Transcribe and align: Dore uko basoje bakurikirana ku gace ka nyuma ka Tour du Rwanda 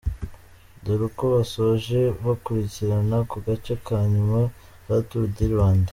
Dore 0.83 1.03
uko 1.09 1.23
basoje 1.35 1.99
bakurikirana 2.25 3.17
ku 3.29 3.37
gace 3.45 3.73
ka 3.85 3.97
nyuma 4.13 4.39
ka 4.85 4.95
Tour 5.07 5.25
du 5.35 5.45
Rwanda 5.53 5.89